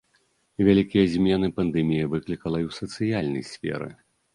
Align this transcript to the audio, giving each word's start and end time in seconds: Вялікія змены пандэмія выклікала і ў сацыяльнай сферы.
Вялікія 0.67 1.03
змены 1.17 1.47
пандэмія 1.59 2.11
выклікала 2.17 2.57
і 2.67 2.71
ў 2.73 2.79
сацыяльнай 2.83 3.51
сферы. 3.57 3.97